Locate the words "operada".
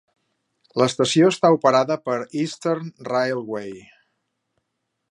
1.57-1.99